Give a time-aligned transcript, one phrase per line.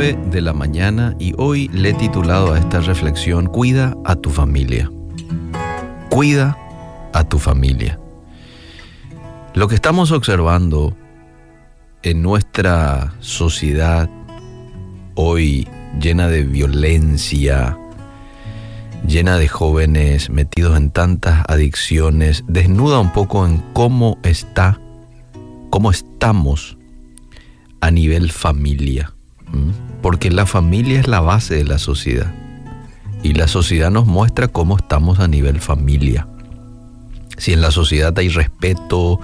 [0.00, 4.30] 9 de la mañana y hoy le he titulado a esta reflexión Cuida a tu
[4.30, 4.90] familia.
[6.08, 6.56] Cuida
[7.12, 8.00] a tu familia.
[9.52, 10.96] Lo que estamos observando
[12.02, 14.08] en nuestra sociedad
[15.16, 15.68] hoy
[16.00, 17.76] llena de violencia,
[19.06, 24.80] llena de jóvenes metidos en tantas adicciones, desnuda un poco en cómo está,
[25.68, 26.78] cómo estamos
[27.82, 29.12] a nivel familia.
[30.02, 32.32] Porque la familia es la base de la sociedad.
[33.22, 36.26] Y la sociedad nos muestra cómo estamos a nivel familia.
[37.36, 39.20] Si en la sociedad hay respeto,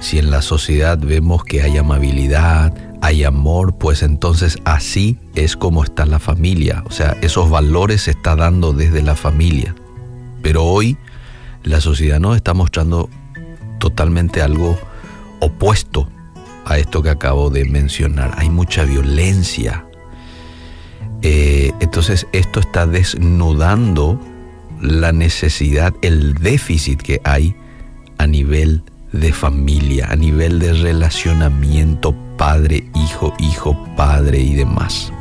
[0.00, 5.84] si en la sociedad vemos que hay amabilidad, hay amor, pues entonces así es como
[5.84, 6.82] está la familia.
[6.86, 9.74] O sea, esos valores se está dando desde la familia.
[10.42, 10.96] Pero hoy
[11.62, 13.08] la sociedad nos está mostrando
[13.78, 14.78] totalmente algo
[15.40, 16.08] opuesto
[16.68, 18.34] a esto que acabo de mencionar.
[18.36, 19.86] Hay mucha violencia.
[21.22, 24.20] Eh, entonces esto está desnudando
[24.80, 27.56] la necesidad, el déficit que hay
[28.18, 35.12] a nivel de familia, a nivel de relacionamiento padre, hijo, hijo, padre y demás.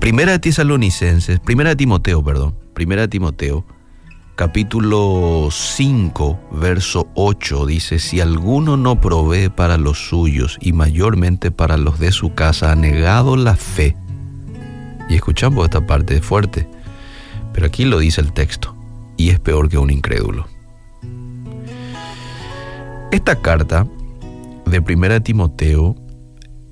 [0.00, 3.64] Primera de Tesalonicenses, primera de Timoteo, perdón, primera de Timoteo,
[4.36, 11.76] capítulo 5, verso 8, dice, si alguno no provee para los suyos y mayormente para
[11.76, 13.96] los de su casa, ha negado la fe.
[15.08, 16.68] Y escuchamos esta parte fuerte,
[17.52, 18.74] pero aquí lo dice el texto,
[19.16, 20.48] y es peor que un incrédulo.
[23.12, 23.86] Esta carta
[24.66, 25.94] de Primera Timoteo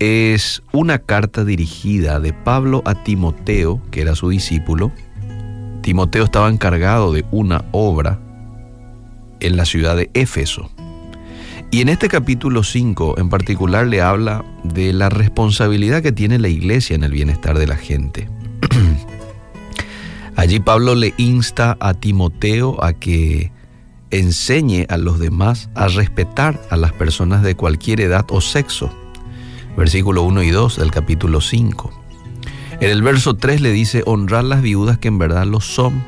[0.00, 4.90] es una carta dirigida de Pablo a Timoteo, que era su discípulo,
[5.84, 8.18] Timoteo estaba encargado de una obra
[9.40, 10.70] en la ciudad de Éfeso.
[11.70, 16.48] Y en este capítulo 5 en particular le habla de la responsabilidad que tiene la
[16.48, 18.30] iglesia en el bienestar de la gente.
[20.36, 23.52] Allí Pablo le insta a Timoteo a que
[24.10, 28.90] enseñe a los demás a respetar a las personas de cualquier edad o sexo.
[29.76, 32.03] Versículo 1 y 2 del capítulo 5.
[32.84, 36.04] En el verso 3 le dice honrar las viudas que en verdad lo son.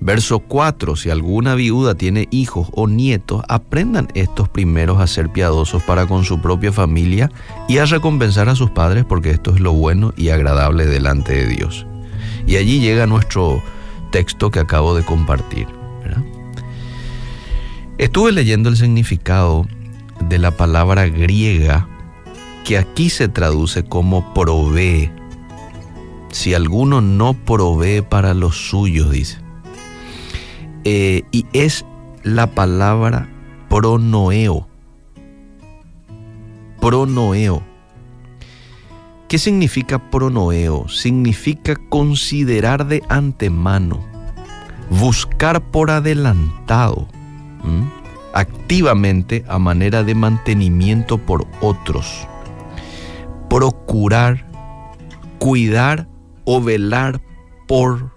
[0.00, 5.82] Verso 4, si alguna viuda tiene hijos o nietos, aprendan estos primeros a ser piadosos
[5.82, 7.30] para con su propia familia
[7.68, 11.46] y a recompensar a sus padres porque esto es lo bueno y agradable delante de
[11.46, 11.86] Dios.
[12.46, 13.62] Y allí llega nuestro
[14.12, 15.66] texto que acabo de compartir.
[17.98, 19.66] Estuve leyendo el significado
[20.26, 21.86] de la palabra griega
[22.64, 25.10] que aquí se traduce como provee
[26.34, 29.38] si alguno no provee para los suyos, dice.
[30.82, 31.86] Eh, y es
[32.24, 33.28] la palabra
[33.68, 34.66] pronoeo.
[36.80, 37.62] Pronoeo.
[39.28, 40.88] ¿Qué significa pronoeo?
[40.88, 44.04] Significa considerar de antemano,
[44.90, 47.06] buscar por adelantado,
[48.32, 52.26] activamente a manera de mantenimiento por otros,
[53.48, 54.44] procurar,
[55.38, 56.08] cuidar
[56.44, 57.20] o velar
[57.66, 58.10] por.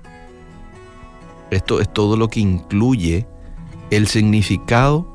[1.51, 3.25] Esto es todo lo que incluye
[3.89, 5.07] el significado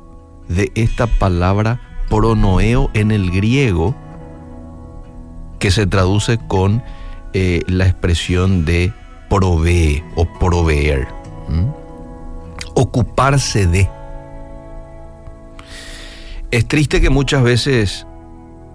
[0.47, 1.79] de esta palabra
[2.09, 3.95] pronoeo en el griego,
[5.59, 6.83] que se traduce con
[7.33, 8.91] eh, la expresión de
[9.29, 11.07] provee o proveer.
[12.75, 13.89] Ocuparse de.
[16.51, 18.07] Es triste que muchas veces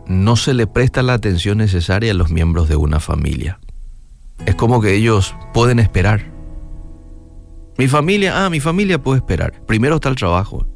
[0.06, 3.58] no se le presta la atención necesaria a los miembros de una familia
[4.46, 6.24] es como que ellos pueden esperar.
[7.76, 9.52] Mi familia, ah, mi familia puede esperar.
[9.66, 10.66] Primero está el trabajo.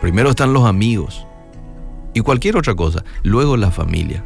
[0.00, 1.26] Primero están los amigos.
[2.14, 3.04] Y cualquier otra cosa.
[3.22, 4.24] Luego la familia.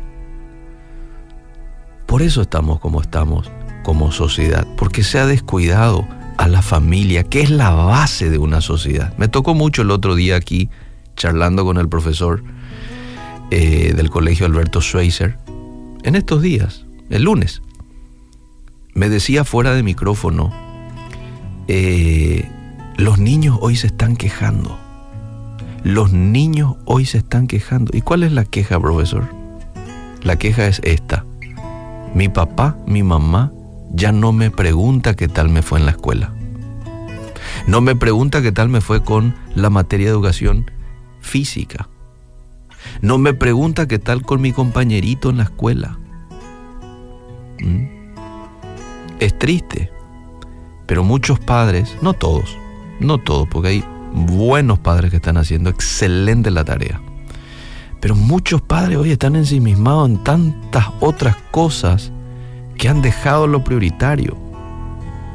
[2.07, 3.51] Por eso estamos como estamos
[3.85, 4.67] como sociedad.
[4.77, 6.07] Porque se ha descuidado
[6.39, 9.13] a la familia, que es la base de una sociedad.
[9.19, 10.71] Me tocó mucho el otro día aquí,
[11.17, 12.43] charlando con el profesor
[13.51, 15.37] eh, del colegio Alberto Schweitzer,
[16.05, 17.61] en estos días, el lunes
[18.95, 20.53] me decía fuera de micrófono,
[21.69, 22.49] eh,
[22.97, 24.79] los niños hoy se están quejando.
[25.85, 27.97] Los niños hoy se están quejando.
[27.97, 29.29] ¿Y cuál es la queja, profesor?
[30.23, 31.25] La queja es esta.
[32.15, 33.53] Mi papá, mi mamá
[33.93, 36.33] ya no me pregunta qué tal me fue en la escuela.
[37.67, 40.71] No me pregunta qué tal me fue con la materia de educación
[41.21, 41.89] física.
[43.03, 45.99] No me pregunta qué tal con mi compañerito en la escuela.
[47.61, 47.98] ¿Mm?
[49.21, 49.91] Es triste,
[50.87, 52.57] pero muchos padres, no todos,
[53.01, 57.01] no todos, porque hay buenos padres que están haciendo excelente la tarea.
[58.01, 62.13] Pero muchos padres hoy están ensimismados en tantas otras cosas
[62.77, 64.37] que han dejado lo prioritario.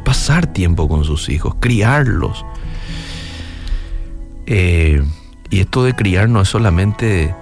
[0.06, 2.46] Pasar tiempo con sus hijos, criarlos.
[4.46, 5.04] Eh,
[5.50, 7.36] y esto de criar no es solamente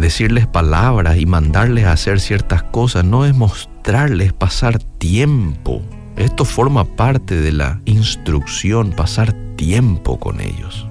[0.00, 5.82] decirles palabras y mandarles a hacer ciertas cosas, no es mostrarles, pasar tiempo.
[6.16, 10.86] Esto forma parte de la instrucción, pasar tiempo con ellos.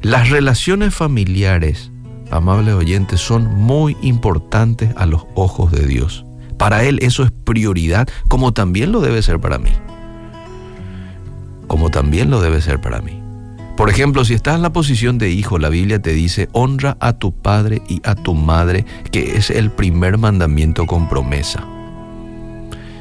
[0.00, 1.90] Las relaciones familiares,
[2.30, 6.24] amables oyentes, son muy importantes a los ojos de Dios.
[6.56, 9.70] Para Él eso es prioridad, como también lo debe ser para mí.
[11.66, 13.27] Como también lo debe ser para mí.
[13.78, 17.12] Por ejemplo, si estás en la posición de hijo, la Biblia te dice, honra a
[17.12, 21.64] tu padre y a tu madre, que es el primer mandamiento con promesa.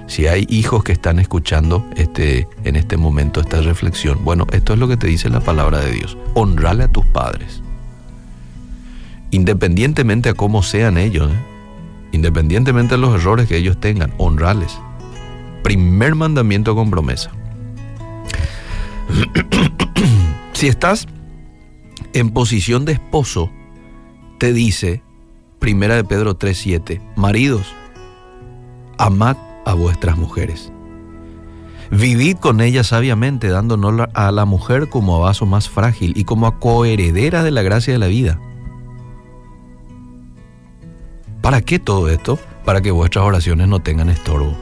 [0.05, 4.77] Si hay hijos que están escuchando este, en este momento esta reflexión, bueno, esto es
[4.77, 6.15] lo que te dice la palabra de Dios.
[6.35, 7.63] Honrale a tus padres.
[9.31, 11.35] Independientemente a cómo sean ellos, ¿eh?
[12.11, 14.77] independientemente de los errores que ellos tengan, honrales.
[15.63, 17.31] Primer mandamiento con promesa.
[20.57, 21.05] Si estás
[22.13, 23.51] en posición de esposo,
[24.39, 25.03] te dice,
[25.59, 27.75] primera de Pedro 3:7, maridos,
[28.97, 29.37] amad
[29.67, 30.73] a vuestras mujeres.
[31.91, 36.47] Vivid con ellas sabiamente, dándonos a la mujer como a vaso más frágil y como
[36.47, 38.39] a coheredera de la gracia de la vida.
[41.43, 42.39] ¿Para qué todo esto?
[42.65, 44.57] Para que vuestras oraciones no tengan estorbo,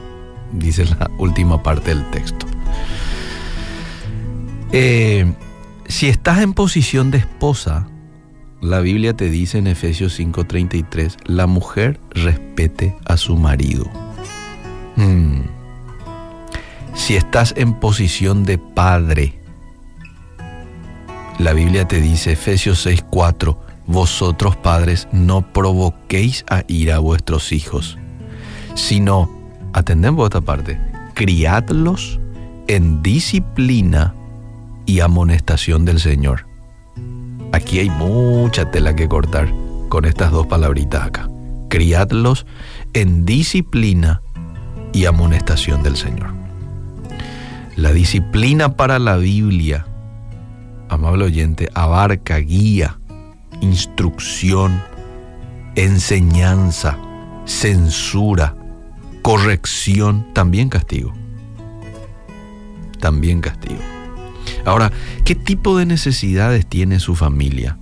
[0.51, 2.45] dice la última parte del texto.
[4.73, 5.33] Eh,
[5.87, 7.87] si estás en posición de esposa,
[8.61, 13.85] la Biblia te dice en Efesios 5:33, la mujer respete a su marido.
[14.95, 15.41] Hmm.
[16.93, 19.39] Si estás en posición de padre,
[21.37, 27.97] la Biblia te dice, Efesios 6:4, vosotros padres no provoquéis a ir a vuestros hijos,
[28.73, 29.29] sino,
[29.73, 30.79] atendemos esta parte,
[31.13, 32.19] criadlos
[32.67, 34.15] en disciplina
[34.85, 36.47] y amonestación del Señor.
[37.51, 39.51] Aquí hay mucha tela que cortar
[39.89, 41.29] con estas dos palabritas acá.
[41.69, 42.45] Criadlos
[42.93, 44.21] en disciplina
[44.93, 46.33] y amonestación del Señor.
[47.75, 49.85] La disciplina para la Biblia,
[50.89, 52.99] amable oyente, abarca guía,
[53.61, 54.81] instrucción,
[55.75, 56.97] enseñanza,
[57.45, 58.55] censura,
[59.21, 61.13] corrección, también castigo.
[62.99, 63.94] También castigo.
[64.65, 64.91] Ahora,
[65.23, 67.77] ¿qué tipo de necesidades tiene su familia?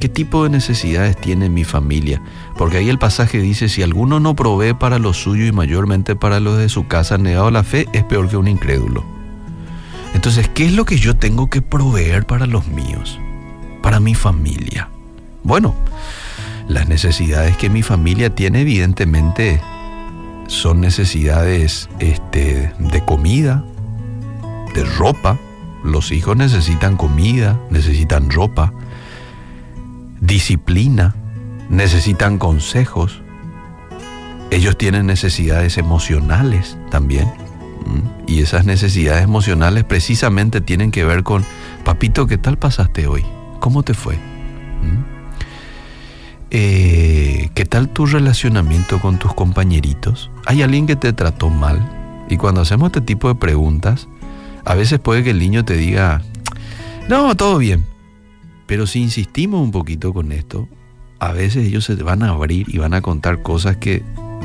[0.00, 2.20] ¿Qué tipo de necesidades tiene mi familia?
[2.56, 6.40] Porque ahí el pasaje dice, si alguno no provee para lo suyo y mayormente para
[6.40, 9.04] los de su casa, negado la fe, es peor que un incrédulo.
[10.14, 13.18] Entonces, ¿qué es lo que yo tengo que proveer para los míos?
[13.82, 14.88] Para mi familia.
[15.42, 15.74] Bueno,
[16.68, 19.60] las necesidades que mi familia tiene evidentemente
[20.46, 23.64] son necesidades este, de comida,
[24.74, 25.38] de ropa,
[25.86, 28.72] los hijos necesitan comida, necesitan ropa,
[30.20, 31.14] disciplina,
[31.70, 33.22] necesitan consejos.
[34.50, 37.28] Ellos tienen necesidades emocionales también.
[38.26, 41.44] Y esas necesidades emocionales precisamente tienen que ver con,
[41.84, 43.24] papito, ¿qué tal pasaste hoy?
[43.60, 44.18] ¿Cómo te fue?
[46.50, 50.30] Eh, ¿Qué tal tu relacionamiento con tus compañeritos?
[50.46, 52.24] ¿Hay alguien que te trató mal?
[52.28, 54.08] Y cuando hacemos este tipo de preguntas,
[54.66, 56.22] a veces puede que el niño te diga,
[57.08, 57.84] no, todo bien.
[58.66, 60.68] Pero si insistimos un poquito con esto,
[61.20, 64.02] a veces ellos se van a abrir y van a contar cosas que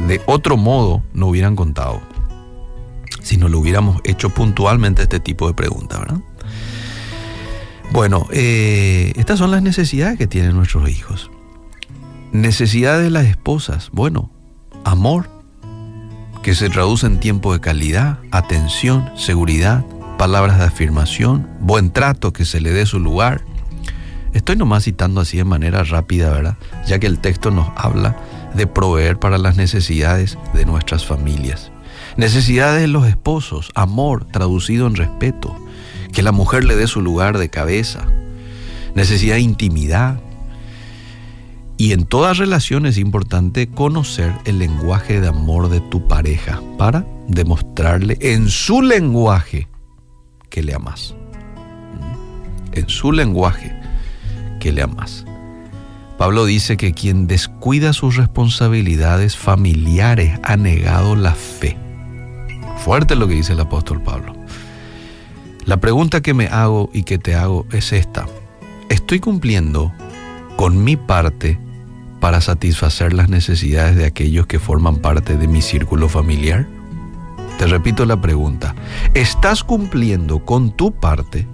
[0.08, 2.02] de otro modo no hubieran contado.
[3.24, 6.22] Si no lo hubiéramos hecho puntualmente este tipo de preguntas, ¿verdad?
[7.92, 11.32] Bueno, eh, estas son las necesidades que tienen nuestros hijos.
[12.32, 13.90] Necesidades de las esposas.
[13.92, 14.30] Bueno,
[14.84, 15.30] amor,
[16.44, 19.84] que se traduce en tiempo de calidad, atención, seguridad,
[20.22, 23.44] palabras de afirmación, buen trato que se le dé su lugar.
[24.34, 26.58] Estoy nomás citando así de manera rápida, ¿verdad?
[26.86, 28.16] Ya que el texto nos habla
[28.54, 31.72] de proveer para las necesidades de nuestras familias.
[32.18, 35.58] Necesidades de los esposos, amor traducido en respeto,
[36.14, 38.06] que la mujer le dé su lugar de cabeza.
[38.94, 40.22] Necesidad de intimidad.
[41.78, 47.08] Y en toda relación es importante conocer el lenguaje de amor de tu pareja para
[47.28, 49.71] demostrarle en su lenguaje
[50.52, 51.16] que le amas.
[52.74, 53.76] En su lenguaje
[54.60, 55.26] que le amas.
[56.20, 61.76] Pablo dice que quien descuida sus responsabilidades familiares ha negado la fe.
[62.78, 64.36] Fuerte lo que dice el apóstol Pablo.
[65.66, 68.28] La pregunta que me hago y que te hago es esta.
[68.90, 69.92] ¿Estoy cumpliendo
[70.58, 71.58] con mi parte
[72.20, 76.68] para satisfacer las necesidades de aquellos que forman parte de mi círculo familiar?
[77.62, 78.74] Te repito la pregunta,
[79.14, 81.48] ¿estás cumpliendo con tu parte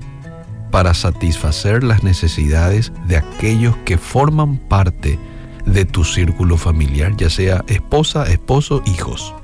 [0.71, 5.19] para satisfacer las necesidades de aquellos que forman parte
[5.65, 9.35] de tu círculo familiar, ya sea esposa, esposo, hijos?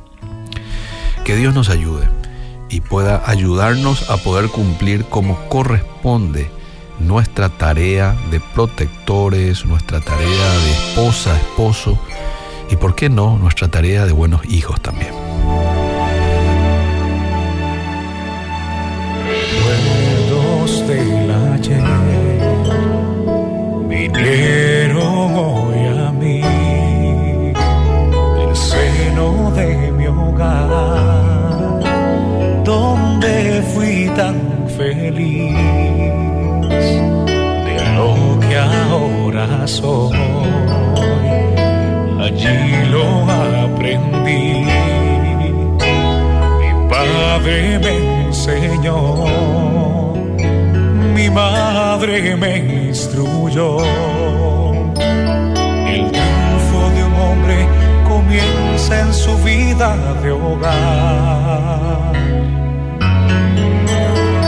[1.26, 2.08] Que Dios nos ayude
[2.70, 6.50] y pueda ayudarnos a poder cumplir como corresponde
[6.98, 12.00] nuestra tarea de protectores, nuestra tarea de esposa, esposo
[12.72, 15.33] y, por qué no, nuestra tarea de buenos hijos también.
[24.24, 26.42] Vinieron hoy a mí,
[28.44, 30.70] el seno de mi hogar,
[32.64, 34.36] donde fui tan
[34.78, 35.94] feliz
[38.58, 40.18] ahora soy.
[42.20, 43.06] Allí lo
[43.66, 44.66] aprendí.
[46.60, 49.26] Mi padre me enseñó.
[51.16, 53.33] Mi madre me instruyó.
[53.56, 53.60] El
[56.12, 57.68] triunfo de un hombre
[58.08, 62.14] comienza en su vida de hogar.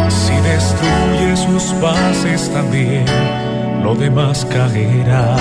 [0.10, 3.06] Si destruye sus bases también
[3.84, 5.36] lo demás caerá.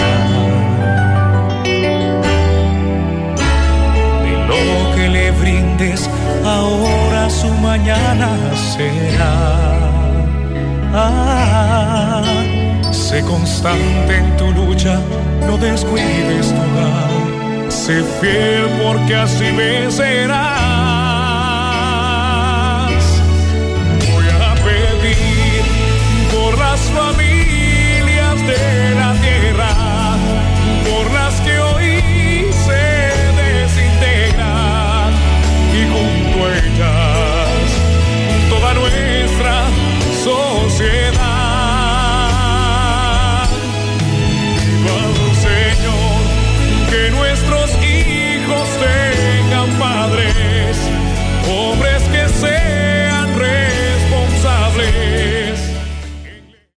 [4.25, 6.11] De lo que le brindes
[6.45, 8.29] ahora su mañana
[8.77, 9.74] será.
[13.27, 15.01] Constante en tu lucha,
[15.47, 17.11] no descuides tu hogar.
[17.69, 20.45] Sé fiel porque así vencerás.
[24.13, 25.63] Voy a pedir
[26.33, 27.24] por las familias